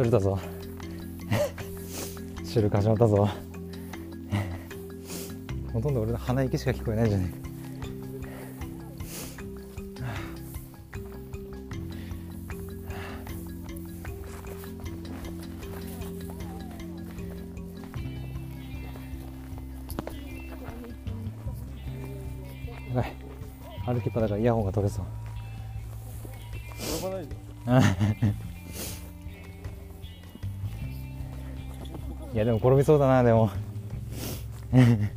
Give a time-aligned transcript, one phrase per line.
[0.00, 0.38] 取れたぞ。
[2.42, 3.28] 収録始まったぞ。
[5.74, 7.30] ほとんど俺の鼻息しか聞こえないじゃね
[22.86, 22.94] え。
[22.94, 23.12] やばい。
[23.84, 25.04] 歩きっぱだからイヤホンが取れそう。
[32.40, 33.50] やでも転びそうだなでも。
[34.72, 35.10] うん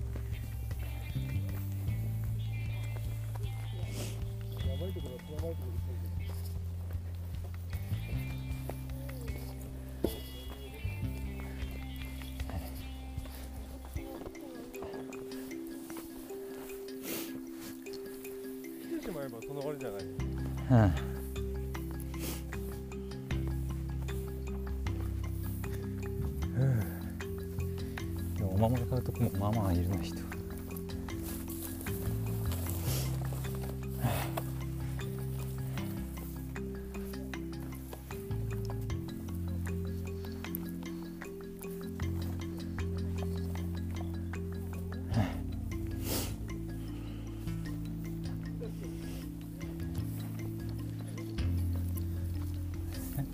[28.63, 30.15] でもお守り買うとこもまあまあいるな人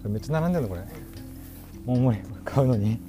[0.07, 0.81] めっちゃ並んでんのこれ。
[1.85, 2.99] お守り買うのに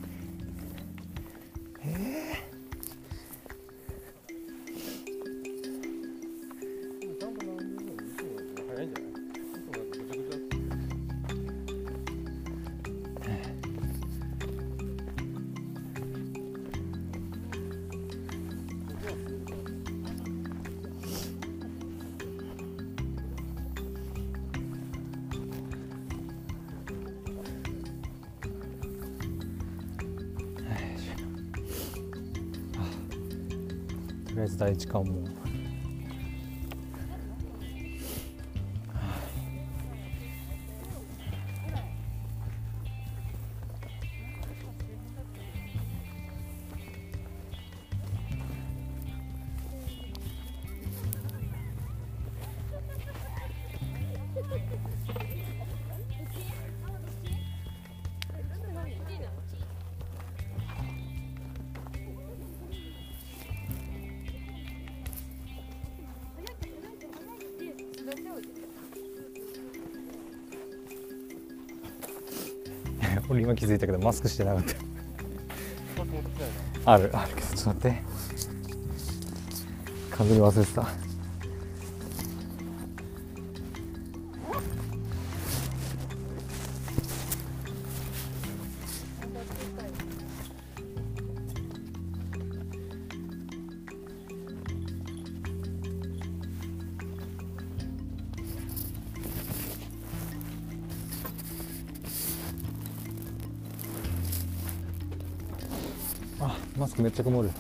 [34.31, 35.25] とりあえず第一関門
[73.61, 74.75] 気づいたけどマスクしてなかった。
[76.93, 78.03] あるあるけどちょっと待って。
[80.17, 80.89] 完全に忘れてた
[106.81, 107.51] マスクめっちゃ曇る。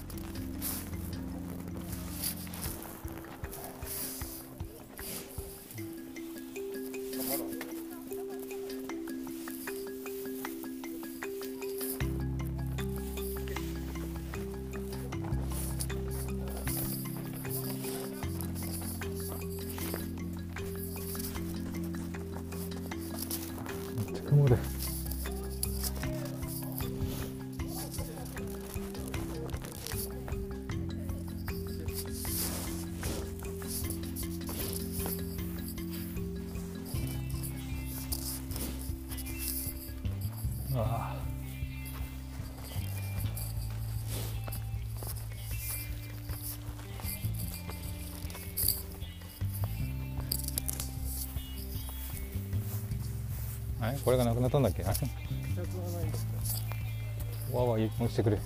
[54.10, 54.83] これがなくなったんだっけ？
[57.57, 58.39] わわ落ちてくれ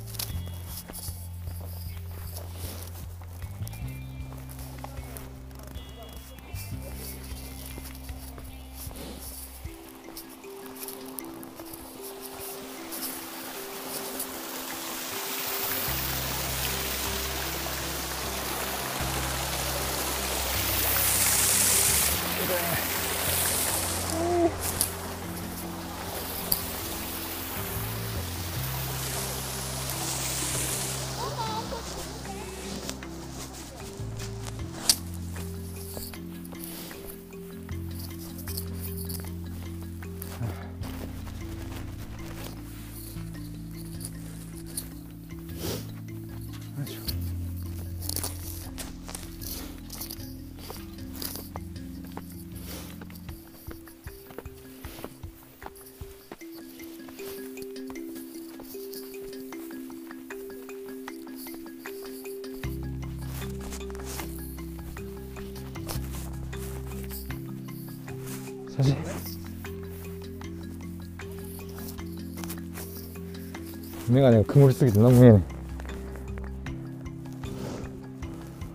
[74.09, 75.43] 眼鏡が曇りすぎて何も見えない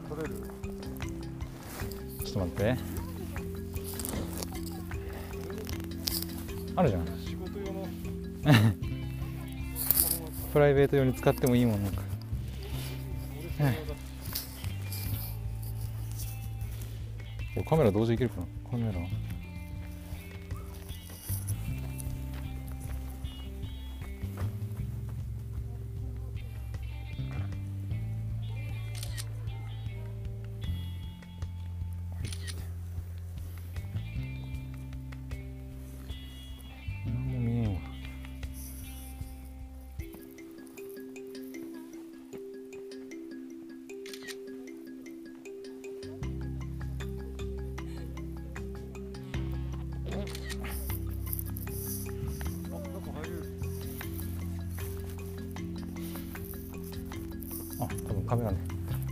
[0.09, 0.33] 撮れる
[2.25, 2.75] ちょっと待って。
[6.75, 7.05] あるじゃん。
[7.05, 7.87] 仕事用の
[10.51, 12.01] プライベート用に使ってもいいもんなんか。
[17.69, 18.47] カメラ同時いけるかな。
[18.71, 18.99] カメラ。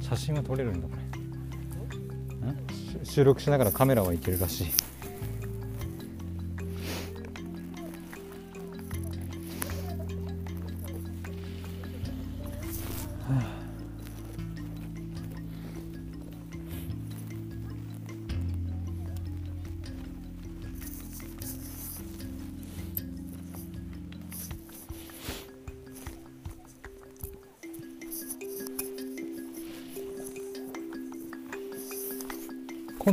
[0.09, 1.05] 写真は撮れるんだこれ。
[3.03, 4.67] 収録しながらカメラはいけるらしい。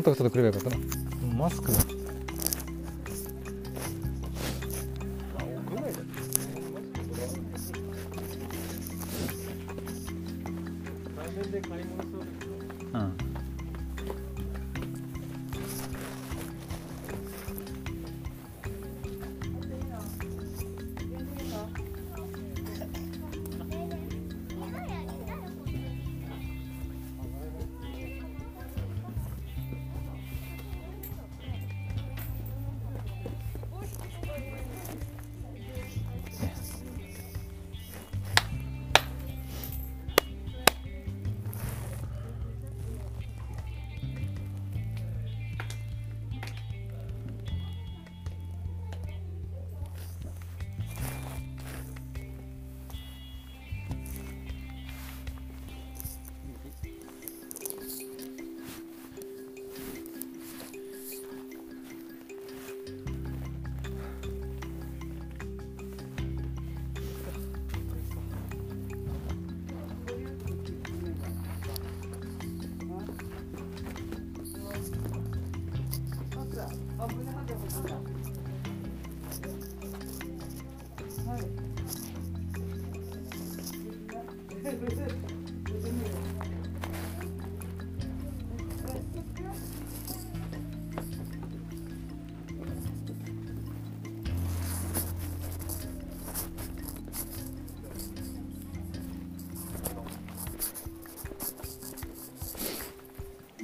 [0.05, 1.35] コンタクトでくればよかったな。
[1.35, 1.79] マスクが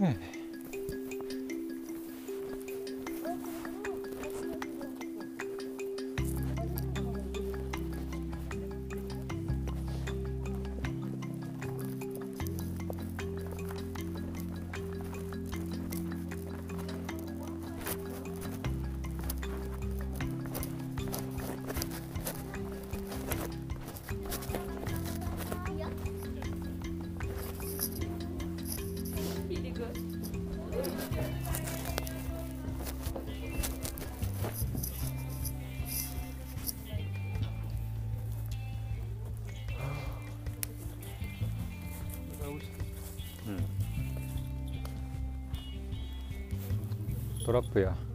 [0.03, 0.40] え
[47.51, 48.10] えトラッ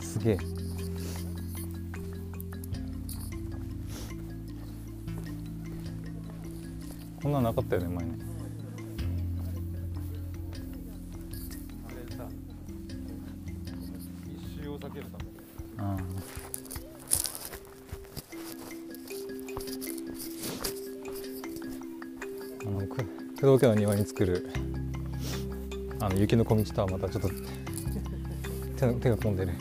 [0.00, 0.38] すげえ。
[7.22, 8.28] こんなんなかったよね前ね。
[23.40, 24.50] 工藤家の庭に作る
[26.00, 27.28] あの雪の小道とはまたちょっと
[28.76, 29.52] 手手が込んでる。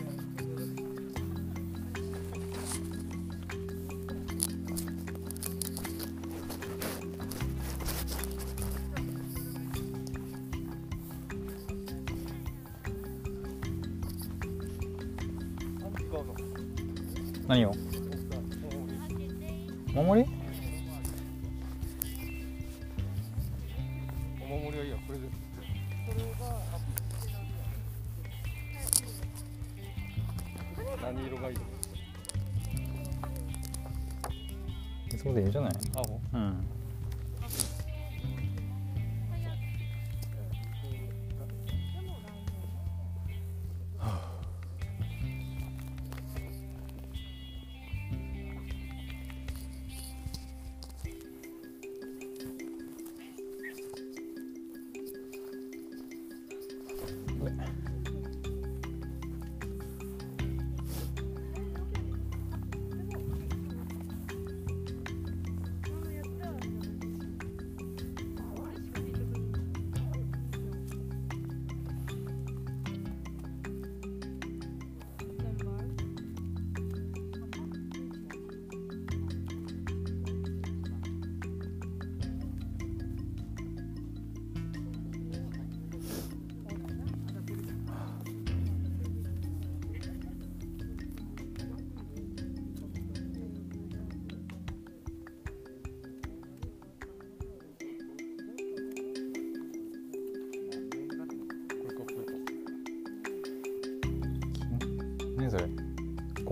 [16.18, 16.34] 何使うの
[17.48, 17.72] 何を？
[19.96, 20.30] お守り
[24.42, 25.28] お守りはいいやこれで。
[31.02, 31.58] 何色がいい
[35.18, 35.72] そうでいいんじゃない？
[35.96, 36.20] 青。
[36.34, 36.68] うん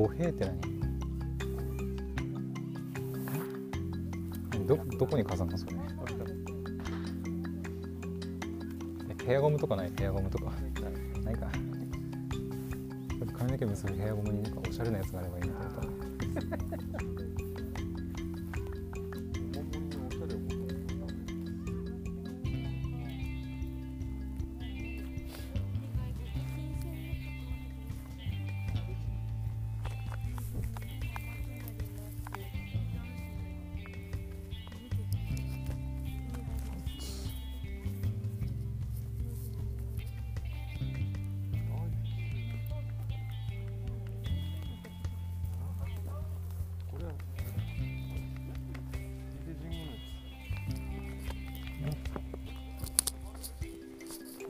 [0.05, 0.45] 五平って
[4.51, 4.67] 何？
[4.67, 6.13] どどこに飾るのそれあった
[9.23, 9.91] えヘアゴムとかない？
[9.97, 10.51] ヘアゴムとか。
[11.23, 11.49] ないか。
[13.35, 15.93] 髪の毛結ぶヘアゴムになんかおしゃれなやつがあればいいなと思っ
[16.69, 16.84] た。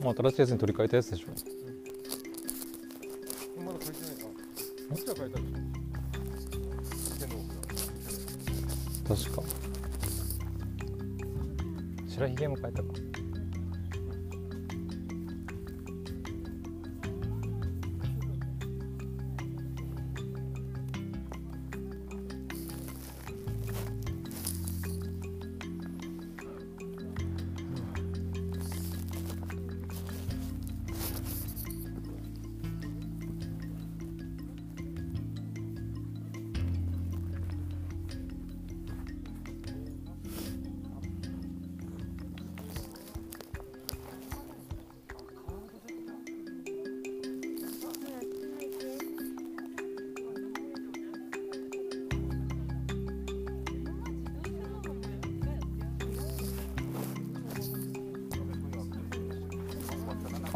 [0.06, 1.26] もう新しいやつに取り替えたやつでしょ。
[3.60, 4.22] まだ書いてないか。
[4.22, 4.30] こ
[4.94, 5.44] っちは書いたで
[9.18, 9.42] しょ確か
[12.06, 12.88] 白ひげも変えたか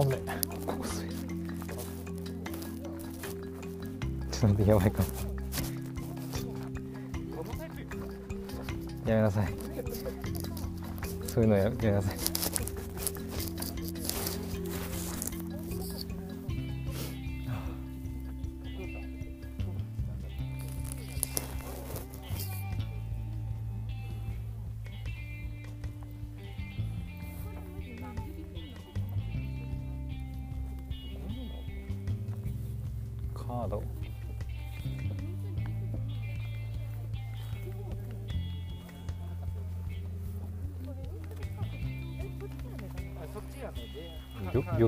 [0.04, 0.21] 危ない。
[0.66, 1.16] ここすいちょ
[4.37, 5.09] っと待ってやばいかも。
[9.07, 9.54] やめなさい。
[11.26, 12.30] そういうのややめなさい。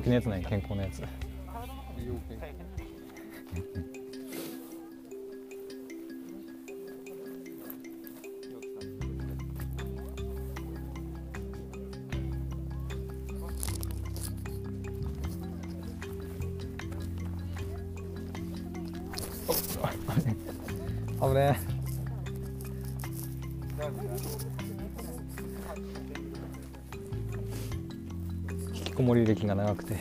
[0.02, 1.02] 気のやつない健康なやつ
[21.22, 21.56] 危ね
[24.58, 24.61] え。
[28.92, 29.96] きこもり歴が長くて。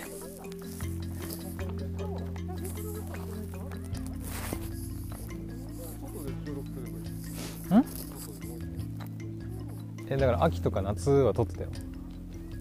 [10.09, 11.69] えだから秋とか夏は撮ってたよ。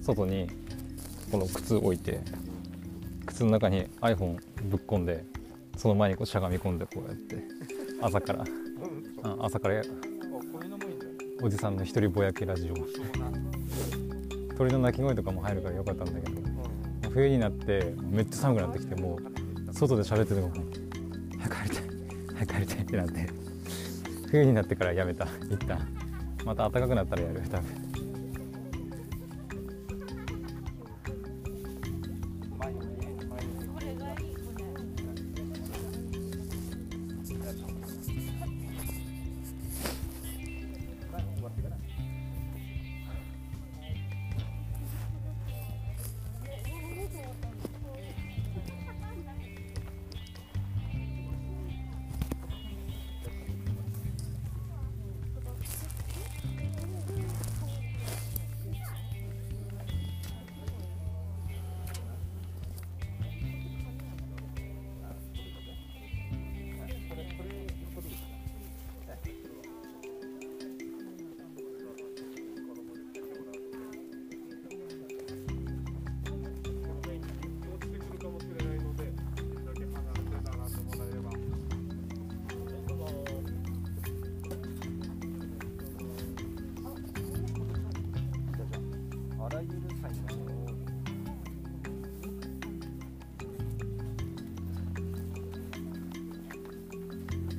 [0.03, 0.49] 外に
[1.33, 2.21] この靴置いて
[3.27, 5.25] 靴の中に iPhone ぶっ込んで
[5.77, 7.43] その前にこうしゃがみ込んでこうやって
[8.01, 8.45] 朝から。
[9.43, 9.83] 朝から。
[11.43, 13.60] おじさんの一人ぼやきラジオ
[14.61, 20.53] 鳥の鳴き声とかも入るからよかったんだけど冬になってめっちゃ寒くなってきてもう外で喋ってても
[21.39, 21.85] 早く帰りたい
[22.35, 23.31] 早く帰りたいってなって
[24.31, 25.81] 冬になってからやめた一旦。
[26.45, 27.90] また暖かくなったらやる多分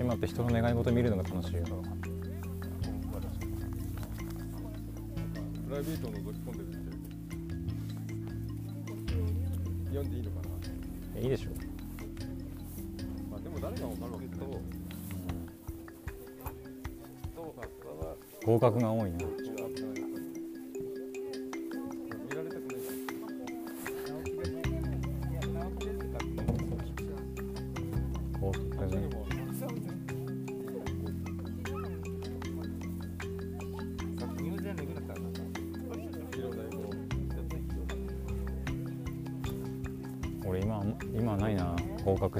[0.01, 1.63] 今って人の願い事見るのが楽しいよ。
[5.67, 6.75] プライベートを覗き込んでるって
[9.89, 10.37] 読んでいいのか
[11.13, 11.51] な、いいでしょ。
[13.29, 14.37] まあ、でも誰が分かるわけと
[17.35, 17.53] そう。
[17.61, 19.19] かそれは合格が多いな。
[19.19, 19.23] 違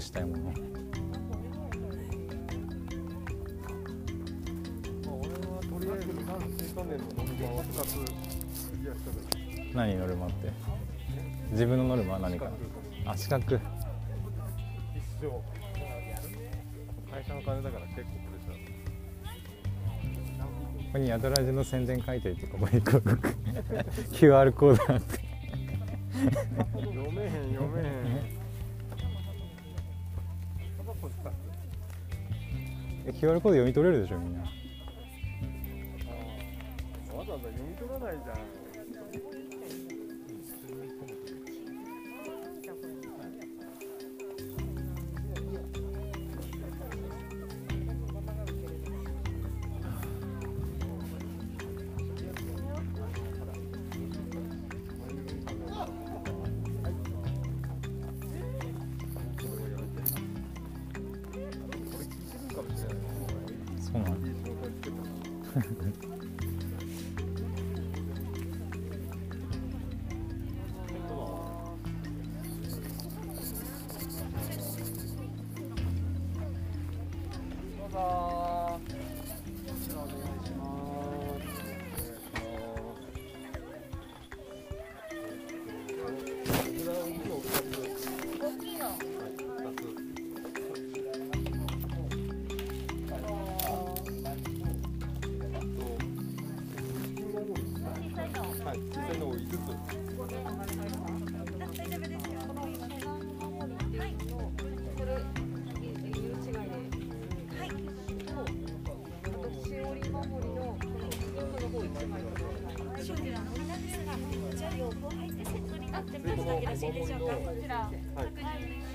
[0.02, 0.26] したら
[9.74, 10.52] 何ノルマって。
[11.52, 12.46] 自分のノルマは何か。
[13.06, 13.56] なあ資格。
[13.56, 13.60] 一
[15.22, 15.28] 生
[17.14, 18.82] 会社の金だから結構プレッシャー。
[20.86, 25.20] ここにヤドラジの宣伝書いといてここに QR コードあって
[33.21, 34.61] QR コード読み取れるでしょみんな。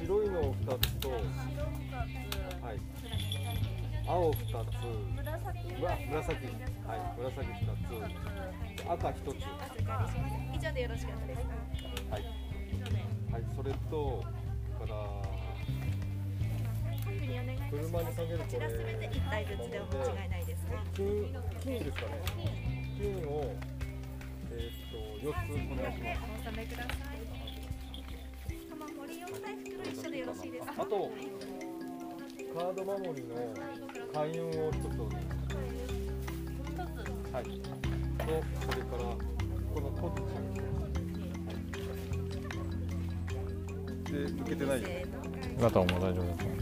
[0.06, 2.78] 白いのを2つと、はい、
[4.06, 4.76] 青2つ、
[5.16, 6.46] 紫、紫
[6.87, 9.37] はい、紫2つ、赤1つ。
[10.54, 11.48] 以上でよろしかったですか。
[12.11, 12.22] はい、
[13.32, 14.24] はい、それと
[14.78, 14.94] から
[17.70, 18.44] 車にかけるこれ。
[18.44, 19.70] こちらすべて一体ずつ。
[19.70, 19.90] でお間
[20.22, 20.28] 違い。
[20.28, 20.44] ない。
[20.46, 20.72] ですか。
[20.94, 22.65] 金ですかね。
[22.96, 23.54] 金を
[24.50, 25.37] えー、っと四つ
[25.70, 26.20] お願いします。
[26.46, 27.20] お納めください。
[28.70, 29.26] 玉森四
[29.92, 30.72] 一緒でよろしいですか。
[30.78, 31.11] あと、はい、
[32.54, 33.35] カード守りの
[34.14, 35.04] 開運をちょっと。
[37.32, 37.44] はい。
[37.44, 37.52] と
[38.64, 39.02] それから
[39.74, 40.16] このトッ
[44.06, 44.12] チ。
[44.12, 44.80] で受けてない。
[45.61, 46.56] ガタも大丈夫です。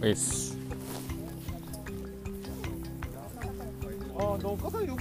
[0.00, 0.56] です。
[4.18, 4.38] あ、
[4.86, 4.96] よ。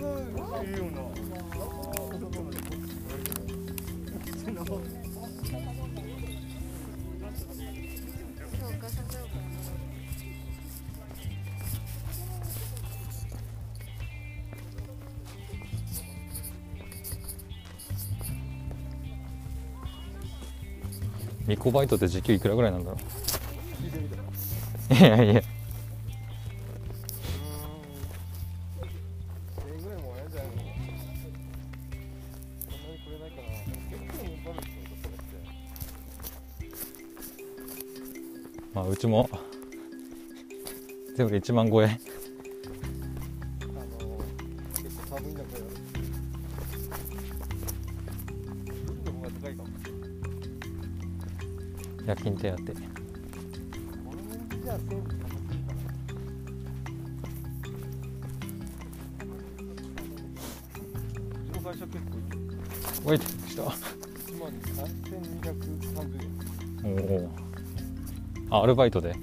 [21.47, 23.28] ミコバイトって時給いくらぐらいなんだろう？
[25.03, 25.41] やいや。
[38.73, 39.29] まあうちも
[41.15, 42.08] 全部で1万超え
[54.69, 55.17] じゃあ全かっ。
[61.53, 62.17] この会社結構
[63.07, 63.15] いい。
[63.15, 63.63] おい、来た。
[63.63, 63.65] 一
[64.35, 65.57] 万三千二百
[65.95, 66.17] 三十
[66.85, 66.93] 円。
[66.93, 68.57] おお。
[68.59, 69.15] あ、アルバイトで。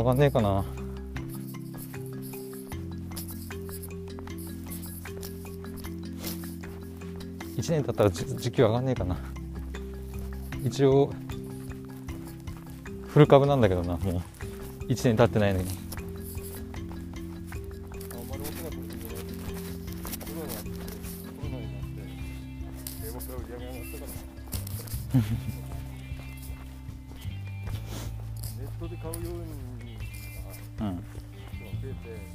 [0.00, 0.64] 上がんねえかな。
[7.56, 9.18] 1年経ったら時給上がんねえかな。
[10.64, 11.12] 一応
[13.08, 14.22] フル株なんだけどなもう。
[14.84, 15.66] 1年経ってないのに。
[15.66, 15.72] ネ
[28.66, 29.28] ットで買うように
[30.80, 30.86] うん。
[30.86, 31.02] 増
[31.84, 32.28] えてやっ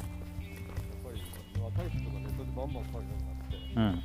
[1.03, 1.21] ぱり
[1.61, 4.03] 若い人がネットでバンバン買うようになってうん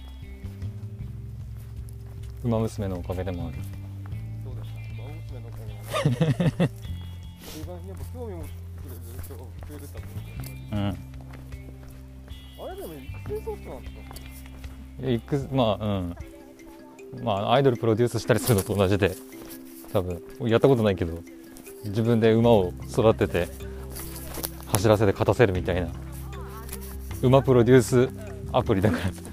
[2.42, 3.57] ウマ娘のおかげでもある。
[4.44, 8.50] そうですね馬娘の会が中盤にやっぱ興味を持って
[8.83, 10.79] くれる人が増えるためにうん
[12.62, 13.88] あれでも育成ソフトなんで
[15.29, 16.16] すかまあうん。
[17.24, 19.14] まあアイドルプロデュースしたりするのと同じで
[19.92, 21.18] 多分やったことないけど
[21.85, 23.48] 自分で馬を育てて
[24.81, 25.88] 走らせて勝たせるみたいな。
[27.23, 28.09] 馬プロデュース
[28.51, 29.30] アプリだから。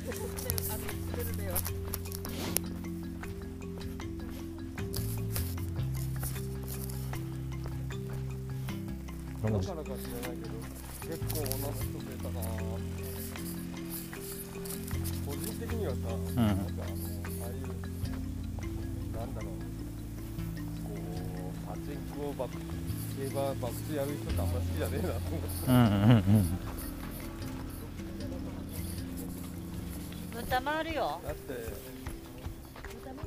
[30.77, 31.19] 回るよ。
[31.25, 31.53] だって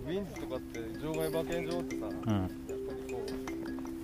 [0.07, 2.39] ウィンズとかって場外馬券場ってさ、うん。
[2.39, 3.31] やっぱりこう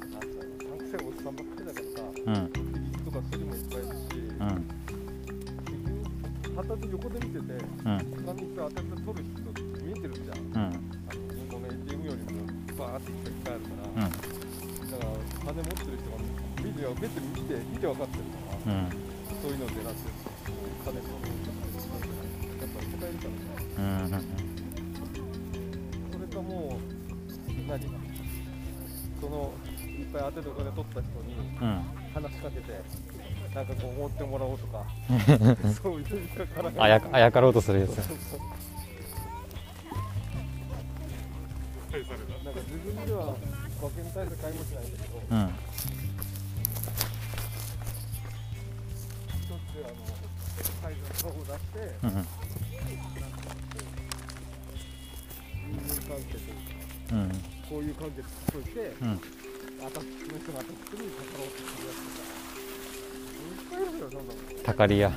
[0.02, 2.50] なんだろう3世おっさんばっかりだからさうん。
[2.50, 4.66] 敵とか一人もいっぱいいるし、うん。
[5.62, 5.94] 結局
[6.56, 8.02] 旗で横で見ててうん。
[8.02, 9.46] 他にさ当たって取る人
[9.78, 10.42] 見えてるじゃん。
[10.42, 10.58] うん。
[10.58, 12.42] あの銀行の ATM よりも
[12.74, 14.10] バーっていっぱいあるから、うん。
[14.10, 15.14] だから
[15.46, 16.18] 金持ってる人が
[16.66, 18.90] 見て別に見て見て分かってるから、うん。
[19.38, 20.02] そういうのでなって
[20.82, 21.30] 金取る。
[21.46, 21.65] 人がやっ
[26.12, 26.78] それかも
[27.48, 27.80] う何
[29.20, 29.52] その
[29.98, 31.82] いっぱい当ててお金取った人にうん
[32.14, 32.80] 話しかけて
[33.54, 34.84] なんかこう思ってもらおうとか
[35.82, 36.06] そういう
[36.48, 37.96] からあやあやかろうとするやつ。
[42.44, 43.34] なんか自分では
[43.80, 45.50] 馬券対策買いもしないんだけど、うん。
[49.34, 49.98] 一つあの
[50.82, 52.26] 会社の顔を出して、うん
[57.98, 59.08] こういう関係作っといて、うん。
[59.08, 61.48] の人がってにかかろう
[63.56, 64.26] っぱいいるよそん。
[64.26, 65.10] なのたかり屋。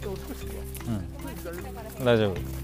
[0.00, 0.52] でも少しは
[2.00, 2.04] うん。
[2.04, 2.61] 大丈夫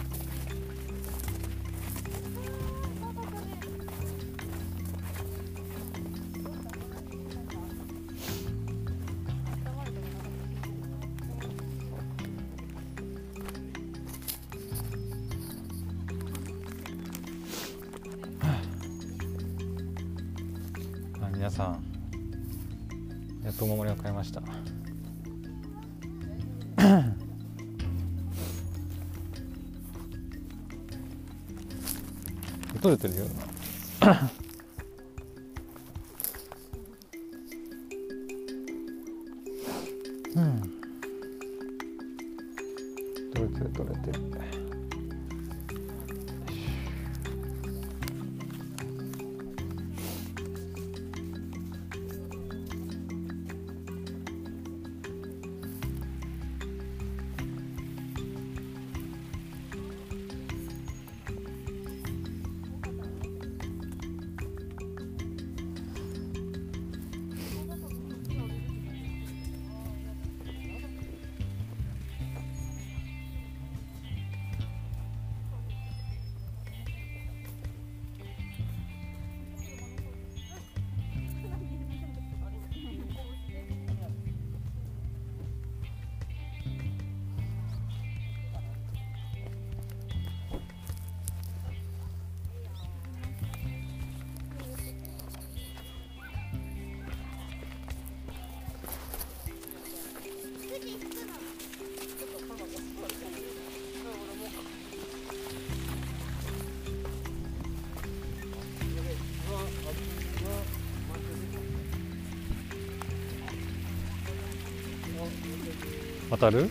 [116.38, 116.70] 渡る？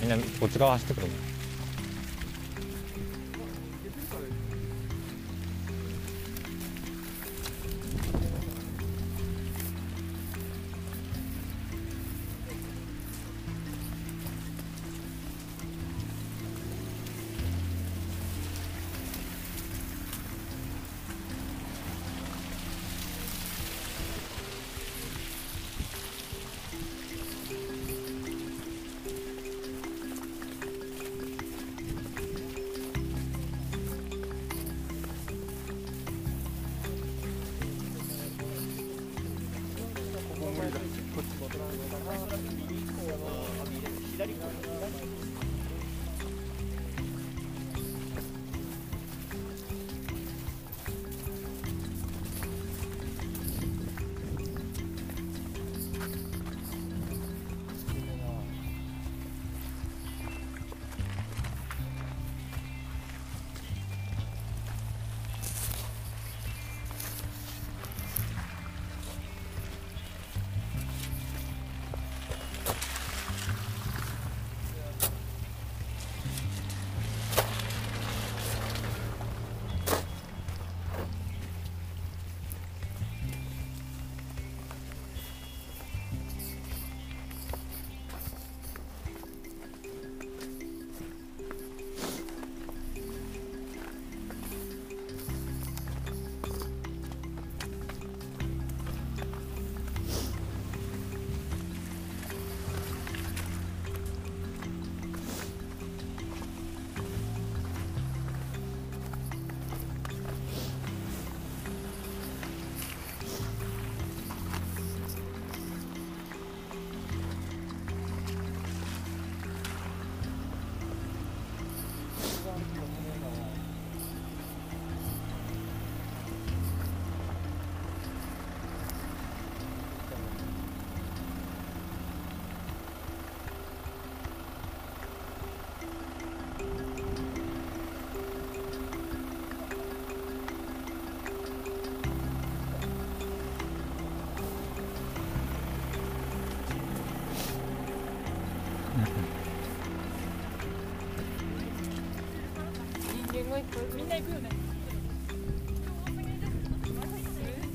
[0.00, 1.27] みんなこっち側走ってくるもん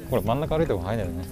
[0.10, 1.26] これ真ん中歩いた方が早いだよね。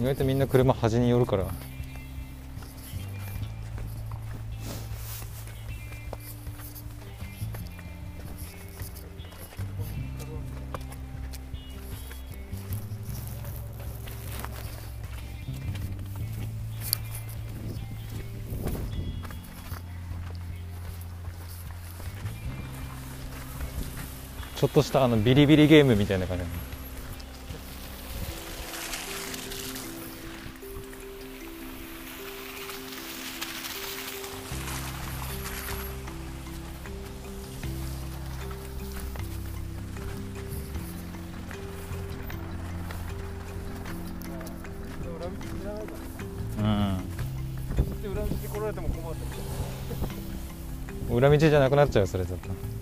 [0.00, 1.46] 意外とみんな車端に寄るから。
[24.62, 26.44] ちょっとしたあのビリビリゲームみたいな感じ。
[46.60, 46.62] う
[51.12, 51.16] ん。
[51.16, 52.81] 裏道じゃなくなっちゃうよそれちょっと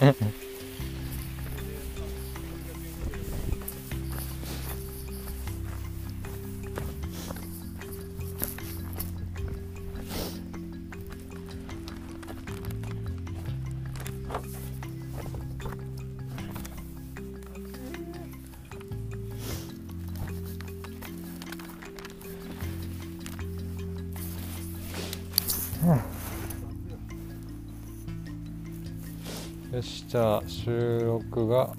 [30.11, 31.70] じゃあ収録が